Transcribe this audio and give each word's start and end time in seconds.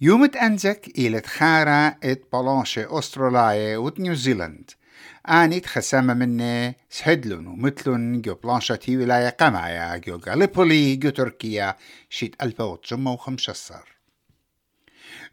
يومت 0.00 0.36
أنزك 0.36 0.90
إلى 0.98 1.20
تخارة 1.20 1.96
إت 2.02 2.22
بلانشة 2.32 2.98
أستراليا 2.98 3.76
وت 3.76 4.00
نيوزيلند 4.00 4.70
آني 5.28 5.60
تخسامة 5.60 6.14
مني 6.14 6.76
سهدلون 6.90 7.46
ومثلون 7.46 8.22
جو 8.22 8.34
بلانشة 8.34 8.74
تي 8.74 8.96
ولاية 8.96 9.28
قمعيا 9.28 9.96
جو 9.96 10.16
غاليبولي 10.16 10.96
جو 10.96 11.10
تركيا 11.10 11.76
شيت 12.10 12.42
ألفا 12.42 12.64
وتسمة 12.64 13.12
وخمسة 13.12 13.80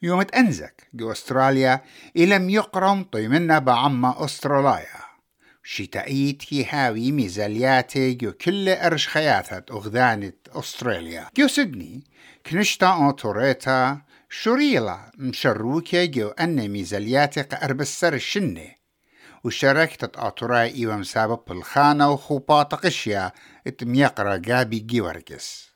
يومت 0.02 0.36
أنزك 0.36 0.88
جو 0.94 1.12
أستراليا 1.12 1.82
إلم 2.18 2.50
يقرم 2.50 3.04
طيمنا 3.04 3.60
بعما 3.60 4.26
أستراليا. 4.26 5.06
شتايت 5.64 6.44
هاوي 6.54 7.12
ميزالياتي 7.12 8.14
جو 8.14 8.32
كل 8.32 8.70
أرش 8.70 9.08
خياثت 9.08 9.72
أغذانة 9.72 10.34
أستراليا. 10.50 11.30
جو 11.38 11.48
سدني 11.48 12.04
كنشتا 12.46 12.88
أوتوريتا 12.88 14.02
شريلا 14.42 15.12
مشروكي 15.18 16.08
جو 16.08 16.30
أن 16.30 16.70
ميزالياتي 16.70 17.42
قربسر 17.42 18.14
الشنة 18.14 18.68
وشاركت 19.44 20.04
أطراء 20.18 20.76
إيوام 20.76 21.04
سابب 21.04 21.40
بالخانة 21.48 22.12
وخوبات 22.12 22.76
قشيا 22.76 23.32
اتميقرا 23.68 24.36
جابي 24.38 24.80
جيوركس 24.80 25.70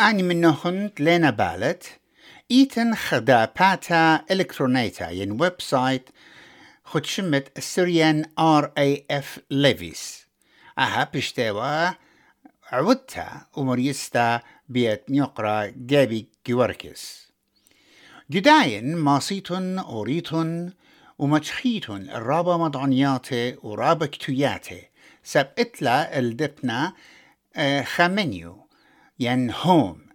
أني 0.00 0.22
منهن 0.22 0.90
لنا 1.00 1.30
بالت 1.30 1.84
إيتن 2.50 2.94
خدا 2.94 3.44
باتا 3.44 4.24
إلكترونيتا 4.30 5.08
ين 5.10 5.40
ويب 5.40 5.60
سايت 5.60 6.10
خد 6.84 7.06
شمت 7.06 7.60
سوريان 7.60 8.24
آر 8.38 8.72
إي 8.78 9.06
إف 9.10 9.40
ليفيس. 9.50 10.26
أها 10.78 11.10
بشتوا 11.14 11.90
عودتا 12.72 13.46
ومريستا 13.56 14.40
بيت 14.68 15.10
نيقرا 15.10 15.72
جابي 15.76 16.28
جيوركس 16.46 17.25
جداين 18.30 18.96
ماسيتون 18.96 19.78
أوريتون 19.78 20.72
ومجخيتون 21.18 22.10
الرابا 22.10 22.56
مضعنياتي 22.56 23.56
ورابا 23.62 24.06
كتوياتي 24.06 24.82
سب 25.22 25.46
إتلا 25.58 26.18
الدبنا 26.18 26.92
آه، 27.56 27.82
خامنيو 27.82 28.66
ين 29.18 29.50
هوم. 29.50 30.06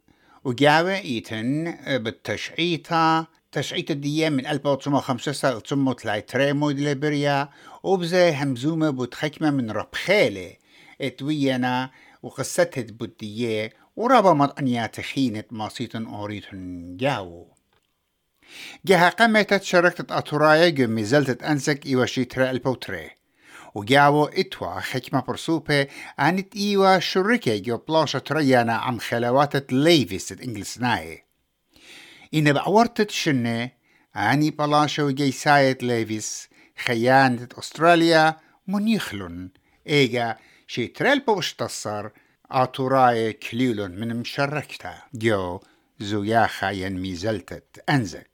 وجاوة 0.44 0.96
إيتن 0.96 1.68
آه، 1.68 1.98
بالتشعيطة. 1.98 3.28
تشعيط 3.52 3.92
الدية 3.92 4.30
من 4.30 4.46
1905 4.46 5.60
ثم 5.60 5.92
طلعت 5.92 6.30
تريمو 6.30 6.70
ليبريا 6.70 7.50
وبزي 7.84 8.34
همزومة 8.36 8.90
بتخكمة 8.90 9.52
من 9.52 9.72
ربخيلة 9.72 10.54
إتوينا 11.02 11.92
وقصتت 12.24 12.92
بدية 12.92 13.74
ورابا 13.96 14.34
مضعنيات 14.34 15.02
خينة 15.02 15.44
ماسيتن 15.52 16.06
أوريتن 16.06 16.98
جاو 16.98 17.61
جها 18.86 19.10
قمتت 19.10 19.64
شركة 19.64 20.18
أطرايا 20.18 20.70
جمي 20.70 21.04
زلتت 21.04 21.44
أنسك 21.44 21.86
إيوا 21.86 22.06
شيترا 22.06 22.52
البوتري 22.52 23.12
وجاو 23.76 24.26
إتوا 24.26 24.80
حكمة 24.80 25.22
برسوبة 25.22 25.88
أنت 26.20 26.56
إيوا 26.56 27.00
شركة 27.00 27.58
جو 27.58 27.78
بلاشة 27.78 28.20
تريانا 28.20 28.74
عم 28.74 29.00
خلواتت 29.00 29.74
ليفيس 29.74 30.32
إنجلسناي 30.32 31.26
إن 32.34 32.54
بعورتت 32.54 33.12
شنة 33.12 33.72
أني 34.16 34.52
بلاشة 34.52 35.06
وجيساية 35.06 35.78
ليفيس 35.82 36.50
خيانة 36.86 37.48
أستراليا 37.60 38.38
منيخلون 38.68 39.52
إيجا 39.88 40.38
شيترا 40.68 41.14
البوشتصر 41.14 42.10
أطرايا 42.52 43.32
كليلون 43.32 43.92
من 43.92 44.16
مشركتا. 44.16 44.94
جو 45.14 45.60
زوياخا 46.00 46.70
ين 46.70 47.00
ميزلتت 47.00 47.84
أنزك. 47.90 48.31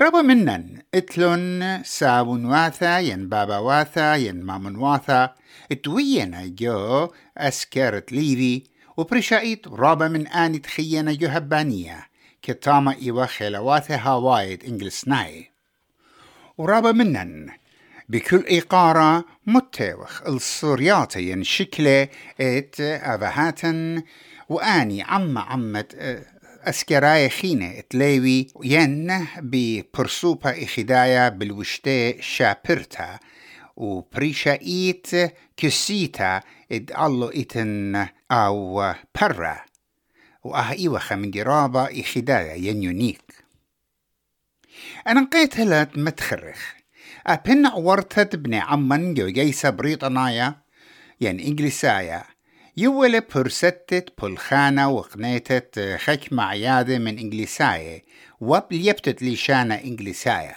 ربا 0.00 0.22
منن. 0.22 0.82
اتلون 0.94 1.82
ساون 1.82 2.44
واثا 2.44 2.98
ين 2.98 3.28
بابا 3.28 3.58
واثا 3.58 4.14
ين 4.14 4.42
مامن 4.42 4.76
واثا. 4.76 5.34
اتوينا 5.72 6.46
جو 6.46 7.08
اسكرت 7.38 8.12
ليفي 8.12 8.62
وبرشايت 8.96 9.68
رابا 9.68 10.08
من 10.08 10.26
آني 10.26 10.58
تخينا 10.58 11.12
جو 11.12 11.28
هبانية. 11.28 12.08
كتاما 12.42 12.94
إيوا 13.02 13.26
خلواثا 13.26 13.96
هاوايد 13.96 14.64
إنجلسناي 14.64 15.50
ورابا 16.58 16.92
منن. 16.92 17.48
بكل 18.08 18.44
إقارة 18.48 19.24
متوخ 19.46 20.22
الصورياتي 20.22 21.30
ين 21.30 21.44
شكلة 21.44 22.08
ات 22.40 22.80
أفهاتن. 22.80 24.02
وآني 24.48 25.02
عم 25.02 25.38
عمت 25.38 25.94
أسكراي 26.68 27.28
خينة 27.28 27.80
تلاوي 27.90 28.46
ين 28.64 29.26
ببرسوبة 29.38 30.50
إخدايا 30.50 31.28
بالوشتي 31.28 32.22
شابرتا. 32.22 33.18
وبريشايت 33.76 35.10
كسيتا. 35.56 36.40
إد 36.72 36.92
الله 36.98 37.30
إتن 37.40 38.06
أو 38.30 38.94
برا 39.20 39.60
وآه 40.44 40.72
إيوخا 40.72 41.16
من 41.16 41.30
قرابة 41.30 42.00
إخدايا 42.00 42.54
ين 42.54 42.82
يونيك. 42.82 43.34
أنا 45.06 45.20
نقيت 45.20 45.60
هلت 45.60 45.98
متخرخ. 45.98 46.60
أبن 47.26 47.66
ورتت 47.66 48.36
بني 48.36 48.58
عمن 48.58 49.14
جو 49.14 49.28
جيسا 49.28 49.70
بريطانايا. 49.70 50.56
ين 51.20 51.40
إنجليسايا. 51.40 52.33
يولي 52.76 53.22
برستت 53.34 54.12
بلخانة 54.22 54.88
وقنيتت 54.90 55.96
خكمة 55.98 56.42
عيادة 56.42 56.98
من 56.98 57.18
إنجليساية 57.18 58.04
وبليبتت 58.40 59.22
ليشانة 59.22 59.74
إنجليساية 59.74 60.56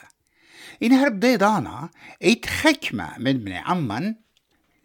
إن 0.83 0.93
هرب 0.93 1.19
ديدانا 1.19 1.89
إيت 2.23 2.45
خكمة 2.45 3.09
من 3.17 3.33
بني 3.33 3.57
عمان 3.57 4.15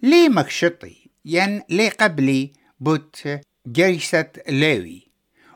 لي 0.02 0.28
مكشطي 0.28 0.96
ين 1.24 1.62
لي 1.68 1.88
قبلي 1.88 2.52
بوت 2.80 3.28
جيسة 3.68 4.28
ليوي 4.48 5.12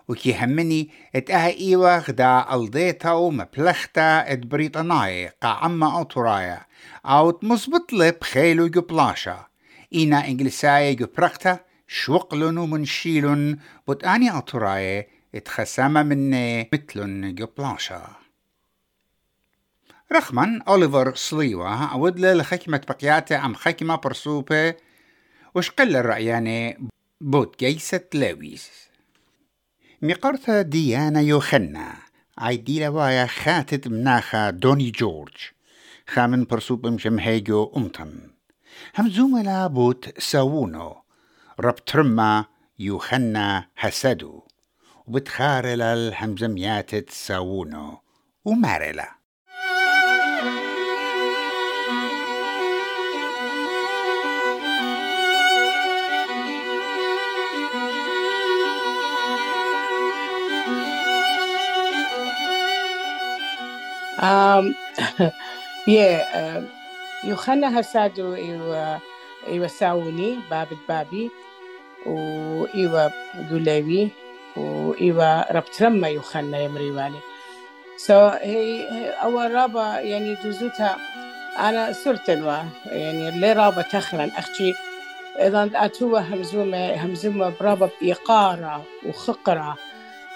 وكي 0.09 0.36
همني 0.44 0.91
اتأها 1.16 1.48
إيوا 1.48 1.98
غدا 1.98 2.54
الديتا 2.54 3.10
ومبلختا 3.12 4.32
ات 4.32 4.38
بريطاناي 4.38 5.28
قا 5.42 5.48
عما 5.48 6.00
أطرايا 6.00 6.60
أو 7.06 7.31
تمزبط 7.31 7.92
لب 7.92 8.25
خيلو 8.25 8.66
جبلاشا 8.66 9.47
إينا 9.94 10.26
إنجليسايا 10.26 10.92
جبرختا 10.92 11.66
شوقلن 11.88 12.58
ومنشيلن 12.58 13.58
بوت 13.86 14.04
أني 14.04 14.30
أطراي 14.30 15.08
اتخسامة 15.34 16.02
مني 16.02 16.70
مثلن 16.72 17.34
جبلاشا 17.34 18.16
رخما 20.12 20.62
أوليفر 20.69 21.14
سليوة 21.14 21.84
عود 21.84 22.20
لخكمة 22.20 22.80
بقياتي 22.88 23.34
عم 23.34 23.54
خكمة 23.54 23.97
برسوبة 23.97 24.74
وشقل 25.54 25.97
الرأياني 25.97 26.88
بوت 27.20 27.58
جيسة 27.58 28.04
لويس. 28.14 28.70
مقرثة 30.03 30.62
ديانا 30.62 31.20
يوخنا 31.20 31.94
عيدي 32.38 32.84
لوايا 32.84 33.26
خاتت 33.26 33.88
مناخا 33.88 34.50
دوني 34.50 34.91
جورج. 34.91 35.34
خامن 36.08 36.44
برسوب 36.44 36.86
مشمهيجو 36.86 37.72
أمتن. 37.76 38.30
هم 38.98 39.10
زوملا 39.10 39.66
بوت 39.66 40.18
ساوونو. 40.20 41.06
ربترما 41.61 42.44
يوخنا 42.78 43.69
حسدو 43.77 44.43
وبتخارل 45.06 45.83
الهمزميات 45.83 46.94
تساوونو 46.94 47.99
ومارلا 48.44 49.17
Um, 64.19 64.75
yeah, 65.86 66.25
um, 66.34 66.65
يوخنا 67.25 67.80
هسادو 67.80 68.34
إيوا 68.34 68.98
إيوا 69.47 69.66
ساوني 69.66 70.39
بابد 70.51 70.78
بابي. 70.89 71.30
وإيوا 72.06 73.08
قوليوي 73.50 74.08
وإيوا 74.56 75.53
ربترما 75.53 76.08
يوخنا 76.08 76.60
يمريواني 76.60 77.18
سو 77.97 78.30
so, 78.30 78.32
هي 78.42 78.86
أول 79.22 79.54
رابا 79.54 80.00
يعني 80.00 80.34
دوزوتا 80.44 80.97
أنا 81.58 81.92
سرتنوا 81.92 82.62
يعني 82.86 83.28
اللي 83.28 83.53
رابا 83.53 83.82
تخرن 83.82 84.30
أختي. 84.36 84.74
إذا 85.38 85.70
أتوا 85.74 86.18
همزومة 86.18 87.04
همزومة 87.04 87.53
برابا 87.60 87.91
بإيقارة 88.00 88.84
وخقرة 89.06 89.76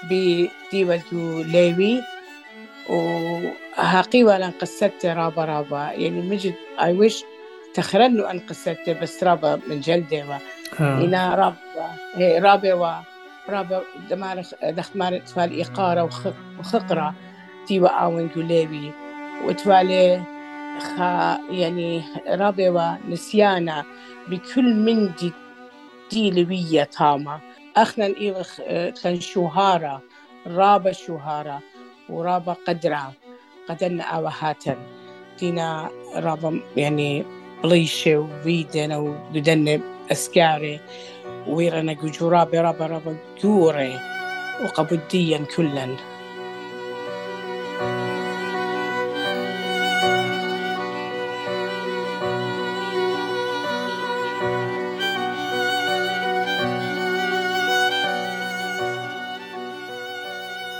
بديوة 0.04 1.02
ليوي 1.42 2.02
وهاقيوة 2.88 4.38
لأن 4.38 4.50
قصدت 4.50 5.06
رابا 5.06 5.44
رابا 5.44 5.92
يعني 5.92 6.20
مجد 6.20 6.54
اي 6.80 6.92
ويش 6.92 7.24
تخرنو 7.74 8.24
أن 8.24 8.38
قصدت 8.38 8.90
بس 8.90 9.24
رابا 9.24 9.60
من 9.68 9.80
جلدي 9.80 10.22
رابا 11.34 11.54
هي 12.14 12.38
رابا 12.38 12.74
و 12.74 12.92
رابا 13.48 13.82
دمار 14.10 14.42
دخمار 14.62 15.18
تفال 15.18 15.60
إقارة 15.60 16.02
وخقرة. 16.58 17.14
تيوا 17.66 17.88
آون 17.88 18.28
قوليوي 18.28 18.92
وتوالي 19.44 20.22
خا 20.80 21.38
يعني 21.50 22.02
رابا 22.28 22.98
نسيانا 23.08 23.84
بكل 24.28 24.74
من 24.74 25.12
دي 25.20 25.32
دي 26.10 26.30
لوية 26.30 26.84
تاما. 26.84 27.40
أخنا 27.76 28.04
إيوخ 28.04 28.60
كان 29.02 29.20
شوهارة 29.20 30.02
رابا 30.46 30.92
شوهارة 30.92 31.60
ورابا 32.08 32.56
قدرة. 32.68 33.12
قدرنا 33.68 34.02
آوهاتن 34.04 34.76
دينا 35.40 35.90
رابا 36.16 36.60
يعني 36.76 37.24
بليشة 37.62 38.18
وفيدنا 38.18 38.98
وددنا 38.98 39.80
أسكاري 40.12 40.80
ويرنا 41.46 41.92
جورا 41.92 42.44
برابا 42.44 42.86
رابا 42.86 43.16
جوري 43.42 44.00
وقبديا 44.64 45.44
كلا. 45.56 45.96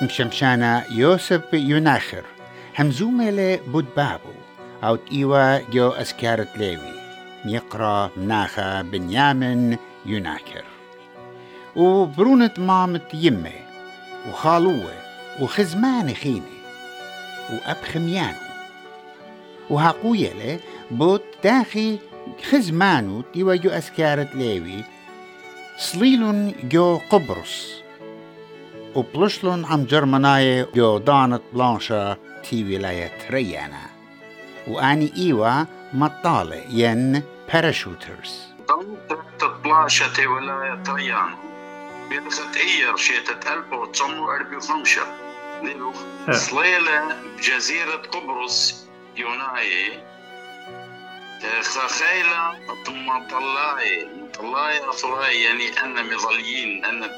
مشمشانا 0.03 0.85
يوسف 0.91 1.43
يناخر 1.53 2.25
همزومة 2.79 3.59
بود 3.73 3.87
بابو 3.97 4.33
أو 4.85 4.97
تيوا 4.97 5.59
جو 5.71 5.89
أسكارت 5.91 6.49
ليوي. 6.57 7.00
ميقرا 7.45 8.11
مناخا 8.17 8.83
بنيامن 8.83 9.77
يناكر. 10.07 10.65
وبرونة 11.77 12.51
مامة 12.59 13.09
يمه 13.15 13.53
وخالوه 14.29 14.93
وخزمان 15.41 16.15
خيني 16.15 16.61
وأب 17.53 17.77
خميانو 17.93 18.39
وهاقويلة 19.71 20.61
بوت 20.91 21.23
داخي 21.45 21.99
خزمانو 22.51 23.21
تيوا 23.21 23.55
جو 23.55 23.71
أسكارت 23.71 24.37
ليوي 24.37 24.85
صليلون 25.79 26.55
جو 26.65 27.01
قبرص. 27.11 27.83
وبلشلون 28.95 29.65
عم 29.65 29.85
جرمناي 29.85 30.67
جو 30.75 30.99
دانت 30.99 31.43
بلانشا 31.53 32.17
تي 32.51 32.65
ولاية 32.65 33.13
ريانا. 33.31 33.83
وآني 34.69 35.13
ايوا 35.17 35.65
مطالة 35.93 36.57
ين 36.57 37.23
باراشوترز 37.53 38.55
دانت 38.69 39.45
بلانشا 39.65 40.09
تي 40.09 40.27
ولاية 40.27 40.83
ريانا 40.89 41.39
بيدخت 42.11 42.57
إير 42.57 42.97
شيتة 42.97 43.55
ألبو 43.55 43.87
تصمو 43.87 44.31
أربي 44.31 44.61
خمشة 44.61 45.07
صليلة 46.33 47.17
بجزيرة 47.37 47.97
قبرص 47.97 48.87
يوناي 49.17 50.01
خخيلة 51.63 52.59
ثم 52.87 53.29
طلاي. 53.31 54.09
طلاي 54.39 54.79
أصلاي 54.79 55.43
يعني 55.43 55.81
أنا 55.85 56.03
مظليين 56.03 56.85
أنا 56.85 57.11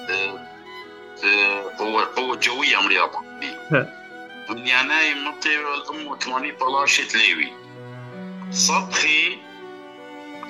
قوة 1.79 2.05
قوة 2.17 2.37
جوية 2.37 2.77
مريضة 2.77 3.21
من 4.51 4.59
يناير 4.59 5.17
مطي 5.17 5.59
الأم 5.59 6.19
ثمانية 6.19 6.53
بلاشة 6.53 7.19
ليوي. 7.19 7.62
صدخي 8.53 9.39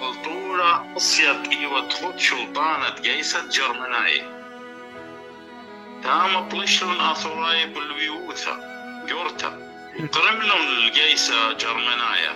الطورة 0.02 0.96
أصيت 0.96 1.48
إيوة 1.48 1.88
تخد 1.88 2.18
شلطانة 2.18 2.94
جيسة 3.00 3.46
جرمناي 3.48 4.22
تام 6.02 6.48
بلشلون 6.48 7.00
آثوراي 7.00 7.66
بالويوثة 7.66 8.56
جورتا. 9.06 9.48
قرملون 10.12 10.68
الجيسة 10.68 11.52
جرمنايا. 11.52 12.34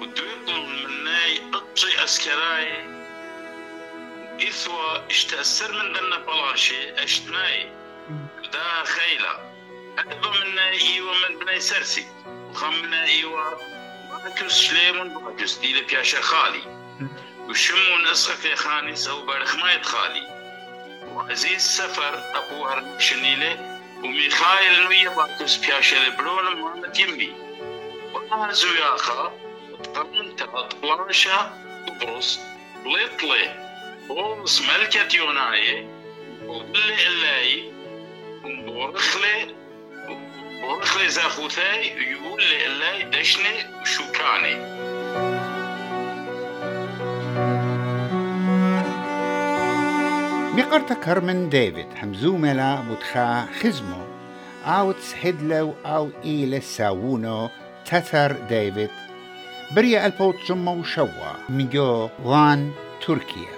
ودويقلون 0.00 0.84
مناي 0.84 1.40
أطي 1.54 2.04
أسكراي. 2.04 2.84
إثوى 4.42 5.06
اشتأثر 5.10 5.72
من 5.72 5.92
دنا 5.92 6.18
بلاشي 6.18 7.04
أشتناي. 7.04 7.72
دا 8.52 8.84
خيلة 8.84 9.52
أدب 9.98 10.26
من 10.26 10.58
إيوة 10.58 11.14
من 11.14 11.38
بني 11.38 11.60
سرسي. 11.60 12.06
وخمنا 12.26 13.04
إيوة 13.04 13.75
باكس 14.26 14.58
شليمون 14.60 15.08
باكس 15.08 15.54
دي 15.58 15.72
لبياشا 15.80 16.20
خالي 16.20 16.62
وشمون 17.48 18.06
أسخك 18.06 18.44
يا 18.44 18.56
خاني 18.56 18.96
سو 18.96 19.26
بارخ 19.26 19.56
ما 19.56 19.72
يتخالي 19.72 20.22
وعزيز 21.06 21.60
سفر 21.62 22.22
أبو 22.34 22.64
هرشنيلة 22.64 23.80
وميخايل 24.04 24.84
نوية 24.84 25.08
باكس 25.08 25.56
بياشا 25.56 25.96
لبرون 25.96 26.60
مامت 26.60 26.98
يمي 27.00 27.32
وأنا 28.14 28.52
زوياخا 28.52 29.32
تقرنت 29.84 30.42
أطلاشا 30.42 31.52
قبرص 31.88 32.38
ليطلي 32.84 33.66
بوس 34.08 34.62
ملكة 34.62 35.16
يوناي 35.16 35.88
وبلي 36.46 37.06
إلاي 37.06 37.72
وبورخلي 38.44 39.55
بورخلي 40.62 41.08
زاخوثاي 41.08 41.86
يقول 41.86 42.42
لي 42.42 42.66
إلاي 42.66 43.02
دشني 43.10 43.80
وشوكاني 43.80 44.56
مقرتا 50.56 50.94
كرمن 50.94 51.48
ديفيد 51.48 51.86
همزوملا 52.02 52.84
بتخا 52.90 53.46
خزمو 53.60 54.04
أو 54.64 54.92
تسهدلو 54.92 55.74
أو 55.86 56.10
إيل 56.24 56.62
ساوونو 56.62 57.50
تتر 57.86 58.32
ديفيد 58.32 58.90
بريا 59.76 60.06
البوت 60.06 60.36
جمو 60.48 60.84
شوا 60.84 61.32
ميجو 61.48 62.08
وان 62.24 62.72
تركيا 63.06 63.56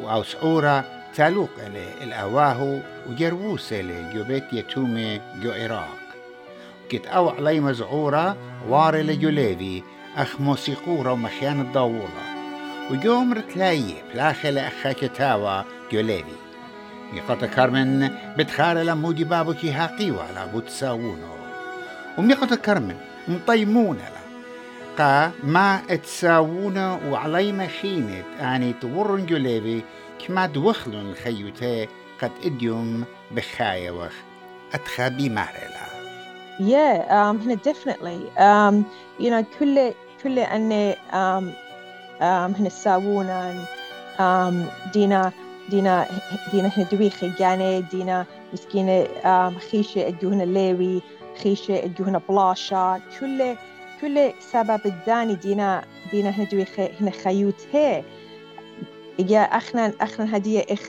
أو 0.00 0.22
سعورة 0.22 0.84
تالوق 1.14 1.50
إلي 1.66 2.04
الأواهو 2.04 2.80
وجروس 3.08 3.72
إلي 3.72 4.12
جو 4.14 4.24
بيت 4.24 4.52
يتومي 4.52 5.20
جو 5.42 5.50
عراق 5.52 6.05
كت 6.88 7.06
أو 7.06 7.28
علي 7.28 7.60
مزعورة 7.60 8.36
واري 8.68 9.02
لجوليفي 9.02 9.82
أخ 10.16 10.40
موسيقورة 10.40 11.12
ومخيان 11.12 11.60
الضاولة 11.60 12.36
وجوم 12.90 13.32
رتلاي 13.32 13.94
بلاخل 14.14 14.58
أخا 14.58 14.92
كتاوى 14.92 15.64
جوليفي 15.92 16.36
ميقطة 17.12 17.46
كارمن 17.46 18.10
بتخار 18.38 18.78
لمودي 18.78 19.24
بابو 19.24 19.54
كي 19.54 19.72
هاقيوة 19.72 20.32
لابو 20.32 20.60
تساوونو 20.60 21.36
وميقطة 22.18 22.56
كارمن 22.56 22.96
مطيمونة 23.28 24.08
قا 24.98 25.30
ما 25.44 25.80
اتساوونا 25.90 27.00
وعلي 27.08 27.52
ما 27.52 27.66
خينت 27.66 28.24
آني 28.40 28.72
تورن 28.72 29.26
جوليفي 29.26 29.82
كما 30.26 30.46
دوخلن 30.46 31.10
الخيوتي 31.10 31.88
قد 32.22 32.30
إديوم 32.44 33.04
بخايا 33.30 33.90
وخ 33.90 34.12
أتخابي 34.74 35.28
مارلا 35.28 35.85
Yeah, 36.58 37.04
um, 37.10 37.36
هنا 37.40 37.56
definitely. 37.56 38.30
Um, 38.38 38.86
you 39.18 39.30
know, 39.30 39.44
كل 39.60 39.92
كل 40.22 40.38
أن 40.38 40.94
um, 41.10 41.52
um, 42.20 42.60
هنا 42.60 42.68
ساوونا 42.68 43.64
um, 44.18 44.54
دينا 44.92 45.32
دينا 45.70 46.06
دينا 46.52 46.68
هنا 46.76 46.84
دويخي 46.92 47.32
يعني 47.40 47.80
دينا 47.82 48.26
مسكينة 48.52 49.04
um, 49.04 49.58
خيشة 49.72 50.08
ادوهنا 50.08 50.42
ليوي 50.42 51.02
خيشة 51.42 51.84
ادوهنا 51.84 52.20
بلاشا 52.28 53.00
كل 53.20 53.54
كل 54.00 54.32
سبب 54.40 54.80
الداني 54.86 55.34
دينا 55.34 55.84
دينا 56.12 56.30
هنا 56.30 56.44
دوي 56.44 56.66
هنا 57.00 57.10
خيوت 57.10 57.66
هي 57.72 58.04
إجا 59.20 59.40
أخنا 59.40 59.92
أخنا 60.00 60.36
هدية 60.36 60.64
إخ 60.70 60.80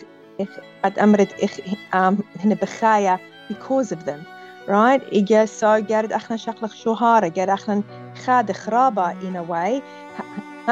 إخ 0.42 0.50
قد 0.84 1.00
أمرت 1.00 1.44
إخ 1.44 1.58
um, 1.94 2.16
هنا 2.44 2.56
بخايا 2.62 3.20
because 3.50 3.92
of 3.92 4.06
them. 4.06 4.37
Right? 4.68 5.14
إجا 5.14 5.46
سو 5.46 5.68
قارد 5.68 6.14
أخنا 6.14 6.38
شقلق 6.38 6.74
شهارة 6.74 7.30
قارد 7.30 7.50
أخنا 7.50 7.84
خاد 8.26 8.52
خرابة 8.52 9.12
in 9.14 9.36
a 9.36 9.50
way. 9.50 9.82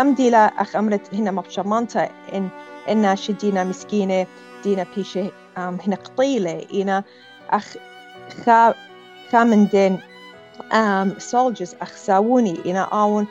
ديلا 0.03 0.45
أخ 0.45 0.75
أمرت 0.75 1.13
هنا 1.13 1.31
مبشمانتا 1.31 2.09
إن 2.33 2.49
إن 2.89 3.15
شدينا 3.15 3.63
مسكينة 3.63 4.27
دينا 4.63 4.85
بيشة 4.95 5.27
um, 5.27 5.59
هنا 5.59 5.95
قطيلة 5.95 6.65
إنا 6.73 7.03
أخ 7.49 7.77
خا 8.45 8.73
خامن 9.31 9.67
دين 9.67 9.99
um, 10.59 11.21
soldiers 11.31 11.81
أخساوني 11.81 12.57
إنا 12.65 12.81
آون 12.81 13.27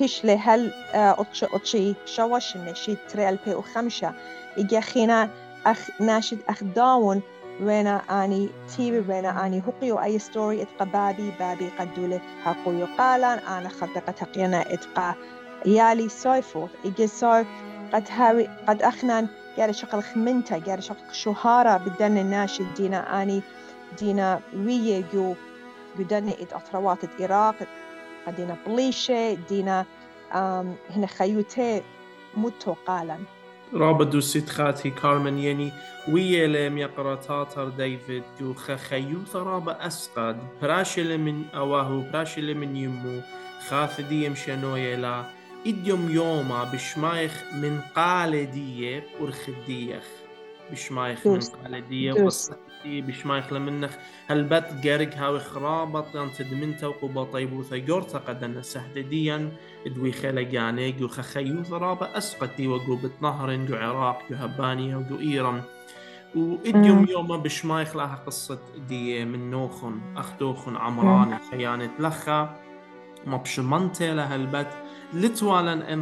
هشلي 0.00 0.36
هل 0.36 0.72
أطش 0.94 1.44
أطشي 1.44 1.94
شواشن 2.04 2.74
شي 2.74 2.96
تريل 3.08 3.38
بي 3.46 3.54
وخمشة 3.54 4.14
إجا 4.58 4.80
خينا 4.80 5.30
أخ 5.66 5.90
ناشد 6.00 6.38
أخ 6.48 6.64
داون 6.64 7.22
وينا 7.60 8.24
أني 8.24 8.48
تيبي 8.76 9.12
وينا 9.12 9.46
أني 9.46 9.62
هقيو 9.66 10.02
أي 10.02 10.18
ستوري 10.18 10.62
إتقى 10.62 10.86
بابي 10.86 11.32
بابي 11.38 11.68
قدولي 11.78 12.20
هقويو 12.44 12.86
قالان 12.98 13.38
أنا 13.38 13.68
خطقة 13.68 14.12
تقينا 14.12 14.74
إتقى. 14.74 15.14
يالي 15.66 16.08
سويفوث 16.08 16.70
إجا 16.84 17.06
سو 17.06 17.42
قد 17.92 18.04
هاوي 18.10 18.48
قد 18.68 18.82
أخنان 18.82 19.28
قاعدة 19.56 19.72
شغل 19.72 20.02
خمنتا 20.02 20.58
قاعدة 20.58 20.80
شغل 20.80 20.96
شهارة 21.12 21.76
بدنا 21.76 22.20
الناشد 22.20 22.74
دينا 22.74 23.22
أني 23.22 23.42
دينا 23.98 24.40
ويا 24.54 25.04
جو 25.12 25.34
بدنا 25.98 26.32
إد 26.32 26.48
أطروات 26.52 26.98
العراق 27.04 27.54
دينا 28.36 28.56
بليشة 28.66 29.34
دينا 29.34 29.84
هنا 30.90 31.06
خيوتي 31.06 31.82
متو 32.36 32.74
قالا 32.86 33.18
رابط 33.74 34.16
ست 34.16 34.48
خاتي 34.48 34.90
كارمن 34.90 35.38
يعني 35.38 35.72
ويا 36.08 36.46
لم 36.46 36.78
يقرا 36.78 37.14
تاتر 37.14 37.68
ديفيد 37.68 38.22
جو 38.40 38.54
خيو 38.54 39.24
ثرابة 39.32 39.72
أسقد 39.72 40.36
براشل 40.62 41.18
من 41.18 41.44
أواهو 41.54 42.00
براشل 42.00 42.54
من 42.54 42.76
يمو 42.76 43.20
خاف 43.68 44.00
ديم 44.00 44.34
شنوية 44.34 44.96
لا. 44.96 45.24
إديوم 45.66 46.10
يوما 46.10 46.64
بشمايخ 46.64 47.42
من 47.54 47.80
قالدية 47.96 49.04
ورخديخ 49.20 50.04
بشمايخ 50.72 51.26
من 51.26 51.32
قالدية 51.62 52.12
ورخدية 52.76 53.02
بشمايخ 53.02 53.52
لمنخ 53.52 53.90
هلبت 54.26 54.72
جارج 54.82 55.14
هاوي 55.14 55.40
خرابط 55.40 56.16
أن 56.16 56.32
تدمنتا 56.32 56.86
وقوبا 56.86 57.24
طيبو 57.24 57.62
ثيورتا 57.62 58.18
قدنا 58.18 58.62
سهدديا 58.62 59.52
إدوي 59.86 60.12
خيلا 60.12 60.42
جاني 60.42 60.92
جو 60.92 61.08
خخيو 61.08 61.64
ثرابة 61.64 62.18
أسقتي 62.18 62.66
وقو 62.66 62.96
بتنهر 62.96 63.54
جو 63.54 63.76
عراق 63.76 64.22
جو 64.30 64.36
هبانيا 64.36 64.96
وجو 64.96 65.20
إيران. 65.20 65.62
وإديوم 66.34 67.06
يوما 67.08 67.36
بشمايخ 67.36 67.96
لها 67.96 68.22
قصة 68.26 68.58
دي 68.88 69.24
من 69.24 69.50
نوخن 69.50 70.00
أختوخن 70.16 70.76
عمراني 70.76 71.38
خيانة 71.50 71.90
لخا. 71.98 72.56
مبشمنتي 73.26 74.14
لها 74.14 74.36
البت 74.36 74.72
لتوالا 75.14 75.92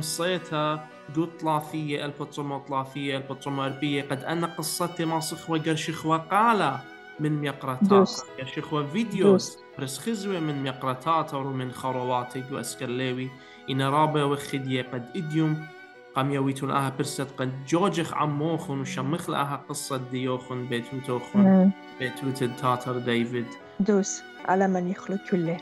قد 1.17 1.29
ثلاثية 1.41 2.05
البطرمة 2.05 2.63
ثلاثية 2.69 3.17
البطرمة 3.17 3.67
أربية. 3.67 4.03
قد 4.03 4.25
أنا 4.25 4.47
قصتي 4.47 5.05
ما 5.05 5.21
صخوة 5.21 5.59
قرشخوة 5.59 6.17
قالة 6.17 6.81
من 7.21 7.33
ميقرتات 7.41 8.11
قرشخوة 8.39 8.87
فيديوز 8.87 9.59
برس 9.79 9.99
خزوة 9.99 10.41
من 10.41 10.63
ميقرتات 10.63 11.35
ومن 11.35 11.73
خرواتي 11.73 12.45
وأسكرليوي 12.53 13.31
إن 13.71 13.83
رابة 13.83 14.25
وخدية 14.25 14.83
قد 14.83 15.07
إديوم. 15.17 15.67
قام 16.15 16.33
يويتون 16.33 16.71
آها 16.71 16.93
برست 16.99 17.29
قد 17.39 17.67
جوجخ 17.67 18.15
عموخن 18.15 18.81
وشمخ 18.81 19.31
لها 19.31 19.65
قصة 19.69 19.97
ديوخن 19.97 20.67
بيتوتوخن 20.67 21.71
بيتوت 21.99 22.45
تاتر 22.45 22.99
ديفيد. 22.99 23.47
دوس 23.81 24.23
على 24.45 24.69
من 24.69 24.91
يخلق 24.91 25.19
كله. 25.31 25.57